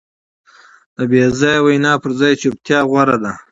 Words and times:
د 0.95 0.97
بېځایه 1.11 1.63
وینا 1.65 1.93
پر 2.01 2.11
ځای 2.19 2.33
چوپتیا 2.41 2.79
غوره 2.89 3.17
ده. 3.23 3.33